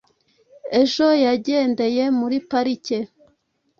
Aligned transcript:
ejo 0.81 1.07
yagendeye 1.25 2.03
muri 2.19 2.37
parike 2.49 2.97